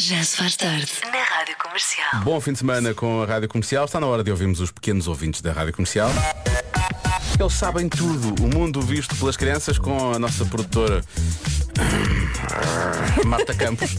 Já 0.00 0.24
se 0.24 0.34
faz 0.34 0.56
tarde. 0.56 0.90
Na 1.12 1.22
Rádio 1.22 1.54
Comercial. 1.62 2.22
Bom 2.24 2.40
fim 2.40 2.54
de 2.54 2.60
semana 2.60 2.94
com 2.94 3.22
a 3.22 3.26
Rádio 3.26 3.50
Comercial. 3.50 3.84
Está 3.84 4.00
na 4.00 4.06
hora 4.06 4.24
de 4.24 4.30
ouvirmos 4.30 4.58
os 4.58 4.70
pequenos 4.70 5.06
ouvintes 5.06 5.42
da 5.42 5.52
Rádio 5.52 5.74
Comercial. 5.74 6.08
Eles 7.38 7.52
sabem 7.52 7.86
tudo. 7.86 8.42
O 8.42 8.48
mundo 8.48 8.80
visto 8.80 9.14
pelas 9.16 9.36
crianças 9.36 9.78
com 9.78 10.14
a 10.14 10.18
nossa 10.18 10.46
produtora 10.46 11.04
Marta 13.26 13.54
Campos 13.54 13.94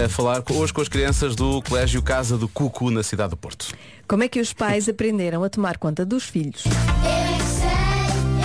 a 0.00 0.08
falar 0.08 0.40
hoje 0.52 0.72
com 0.72 0.82
as 0.82 0.88
crianças 0.88 1.34
do 1.34 1.60
Colégio 1.62 2.00
Casa 2.00 2.38
do 2.38 2.48
Cuco 2.48 2.88
na 2.88 3.02
cidade 3.02 3.30
do 3.30 3.36
Porto. 3.36 3.74
Como 4.06 4.22
é 4.22 4.28
que 4.28 4.38
os 4.38 4.52
pais 4.52 4.88
aprenderam 4.88 5.42
a 5.42 5.50
tomar 5.50 5.78
conta 5.78 6.06
dos 6.06 6.22
filhos? 6.22 6.62
Eu 6.64 6.70
é 6.70 7.36
que 7.36 7.42
sei, 7.42 7.72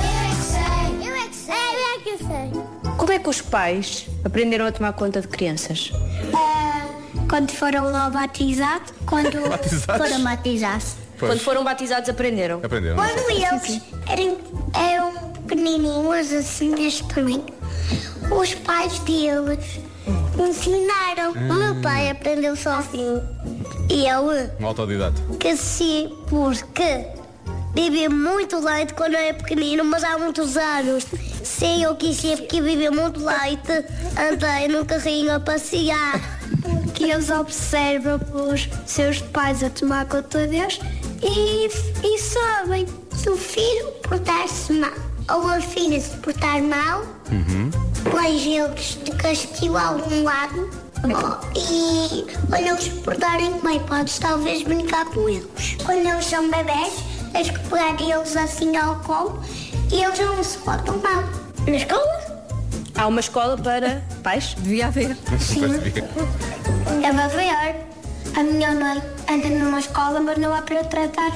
eu 0.02 0.06
é 0.16 0.30
que 0.34 0.44
sei, 0.44 1.08
eu 1.08 1.16
é 1.16 1.28
que 1.28 1.36
sei, 1.36 1.54
eu 1.54 1.86
é 1.86 2.00
que 2.00 2.18
sei. 2.18 2.96
Como 2.98 3.12
é 3.12 3.20
que 3.20 3.30
os 3.30 3.42
pais 3.42 4.08
aprenderam 4.24 4.66
a 4.66 4.72
tomar 4.72 4.94
conta 4.94 5.22
de 5.22 5.28
crianças? 5.28 5.92
Quando 7.30 7.52
foram 7.52 7.92
lá 7.92 8.10
batizados, 8.10 8.94
quando 9.06 9.42
Batizados? 9.50 10.08
foram 10.08 10.24
batizados. 10.24 10.96
Quando 11.20 11.40
foram 11.40 11.64
batizados 11.64 12.10
aprenderam. 12.10 12.60
Aprenderam. 12.64 12.96
Quando 12.98 13.30
eles 13.32 13.82
eram, 14.08 14.38
eram 14.74 15.14
pequenininhos, 15.48 16.34
assim 16.34 16.72
deste 16.72 17.04
tamanho, 17.08 17.46
os 18.38 18.54
pais 18.56 19.00
deles 19.00 19.80
ensinaram. 20.38 21.32
O 21.32 21.54
meu 21.54 21.82
pai 21.82 22.10
aprendeu 22.10 22.56
sozinho. 22.56 23.22
E 23.90 24.06
ele 24.08 24.52
Um 24.60 24.66
autodidata. 24.66 25.22
que 25.40 25.56
se 25.56 26.10
porque 26.28 27.08
bebia 27.74 28.10
muito 28.10 28.60
leite 28.60 28.94
quando 28.94 29.16
era 29.16 29.34
pequenino, 29.34 29.86
mas 29.86 30.04
há 30.04 30.18
muitos 30.18 30.58
anos. 30.58 31.06
Sim, 31.44 31.84
eu 31.84 31.96
quis 31.96 32.18
ser 32.18 32.42
que 32.48 32.60
bebia 32.62 32.92
muito 32.92 33.20
leite, 33.24 33.72
andei 34.20 34.68
num 34.68 34.84
carrinho 34.84 35.34
a 35.34 35.40
passear. 35.40 36.35
Eles 37.06 37.30
observam 37.30 38.20
os 38.34 38.68
seus 38.88 39.22
pais 39.22 39.64
a 39.64 39.70
tomar 39.70 40.06
conta 40.08 40.48
deles 40.48 40.80
e, 41.22 41.68
e 42.04 42.20
sabem 42.20 42.88
se 43.16 43.30
o 43.30 43.38
filho 43.38 43.92
portar-se 44.02 44.74
mal 44.74 44.92
ou 45.32 45.48
a 45.48 45.62
filha 45.62 46.00
se 46.02 46.18
portar 46.18 46.62
mal, 46.64 47.04
põe 48.10 48.56
eles 48.56 48.98
de 49.04 49.12
castigo 49.12 49.78
a 49.78 49.90
algum 49.90 50.24
lado 50.24 50.70
e 51.56 52.26
quando 52.50 52.68
eles 52.68 52.84
se 52.84 52.90
portarem 52.90 53.60
bem, 53.62 53.80
podes 53.82 54.18
talvez 54.18 54.64
brincar 54.64 55.06
com 55.06 55.30
eles. 55.30 55.78
Quando 55.86 56.08
eles 56.08 56.26
são 56.26 56.50
bebés, 56.50 56.94
tens 57.32 57.52
que 57.52 57.60
pegar 57.70 58.02
eles 58.02 58.36
assim 58.36 58.76
ao 58.78 58.96
colo 59.02 59.40
e 59.92 60.04
eles 60.04 60.20
não 60.20 60.44
se 60.44 60.58
portam 60.58 60.98
mal. 60.98 61.24
Na 61.68 61.76
escola? 61.76 62.35
Há 62.98 63.08
uma 63.08 63.20
escola 63.20 63.58
para 63.58 64.02
pais? 64.24 64.56
Devia 64.58 64.88
haver. 64.88 65.18
É 67.04 67.12
maior. 67.12 67.76
A 68.36 68.44
minha 68.44 68.72
mãe 68.72 69.02
anda 69.30 69.50
numa 69.50 69.80
escola, 69.80 70.20
mas 70.20 70.38
não 70.38 70.56
é 70.56 70.62
para 70.62 70.84
tratar 70.84 71.32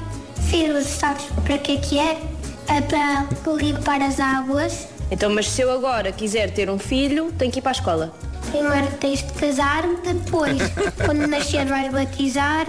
filhos, 0.49 0.85
sabes 0.85 1.25
para 1.43 1.57
que 1.57 1.77
que 1.77 1.99
é? 1.99 2.21
É 2.67 2.81
para 2.81 3.27
limpar 3.55 4.01
as 4.01 4.19
águas. 4.19 4.87
Então, 5.11 5.29
mas 5.33 5.49
se 5.49 5.61
eu 5.61 5.71
agora 5.71 6.11
quiser 6.11 6.51
ter 6.51 6.69
um 6.69 6.79
filho, 6.79 7.31
tenho 7.37 7.51
que 7.51 7.59
ir 7.59 7.61
para 7.61 7.71
a 7.71 7.73
escola. 7.73 8.13
Primeiro 8.51 8.87
tens 8.99 9.21
de 9.21 9.33
casar, 9.33 9.83
depois, 10.03 10.61
quando 11.05 11.27
nascer, 11.27 11.65
vais 11.65 11.91
batizar 11.91 12.67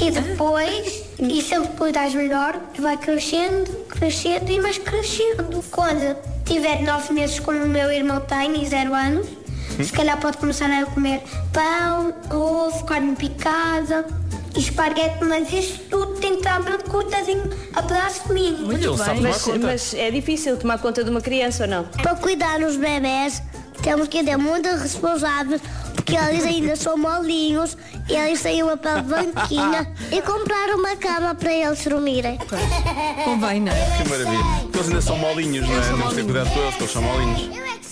e 0.00 0.10
depois, 0.10 1.04
e 1.18 1.42
se 1.42 1.58
depois 1.58 1.90
estás 1.90 2.14
melhor, 2.14 2.58
vai 2.78 2.96
crescendo, 2.96 3.70
crescendo 3.88 4.50
e 4.50 4.60
mais 4.60 4.78
crescendo. 4.78 5.62
Quando 5.70 6.16
tiver 6.48 6.82
nove 6.82 7.12
meses, 7.12 7.38
como 7.38 7.62
o 7.62 7.68
meu 7.68 7.92
irmão 7.92 8.20
tem, 8.20 8.62
e 8.62 8.66
zero 8.66 8.94
anos, 8.94 9.26
se 9.82 9.92
calhar 9.92 10.18
pode 10.18 10.38
começar 10.38 10.70
a 10.70 10.86
comer 10.86 11.22
pão, 11.52 12.14
ovo, 12.30 12.84
carne 12.84 13.14
picada, 13.14 14.06
esparguete, 14.56 15.22
mas 15.24 15.52
isto 15.52 15.84
tudo 15.90 16.14
tem 16.14 16.32
que 16.32 16.38
estar 16.38 16.60
bem 16.62 16.78
cortadinho 16.88 17.50
a 17.74 17.82
pedaço 17.82 18.32
mínimo. 18.32 18.72
Ele 18.72 18.96
sabe 18.96 19.20
tomar 19.20 19.22
Mas, 19.22 19.46
mas 19.62 19.94
é 19.94 20.10
difícil 20.10 20.56
tomar 20.56 20.78
conta 20.78 21.04
de 21.04 21.10
uma 21.10 21.20
criança 21.20 21.64
ou 21.64 21.70
não? 21.70 21.84
Para 21.84 22.16
cuidar 22.16 22.58
dos 22.58 22.76
bebés, 22.76 23.42
temos 23.82 24.08
que 24.08 24.22
ter 24.22 24.36
muito 24.36 24.68
responsáveis, 24.68 25.60
porque 25.94 26.16
eles 26.16 26.44
ainda 26.44 26.76
são 26.76 26.96
molinhos, 26.96 27.76
e 28.08 28.14
eles 28.14 28.40
têm 28.42 28.62
uma 28.62 28.76
banquinha 28.76 29.92
e 30.10 30.22
comprar 30.22 30.70
uma 30.74 30.96
cama 30.96 31.34
para 31.34 31.52
eles 31.52 31.84
dormirem. 31.84 32.38
Convém, 33.24 33.60
não 33.60 33.72
é? 33.72 34.02
Que 34.02 34.08
maravilha. 34.08 34.44
Eles 34.72 34.88
ainda 34.88 35.00
são 35.00 35.18
molinhos, 35.18 35.68
não 35.68 35.76
é? 35.76 35.80
Temos 35.80 36.08
que 36.08 36.14
ter 36.14 36.24
cuidado 36.24 36.50
com 36.50 36.60
eles, 36.60 36.74
que 36.74 36.82
eles 36.82 36.92
são 36.92 37.02
molinhos. 37.02 37.56
Eu 37.56 37.64
é 37.64 37.78
que 37.78 37.86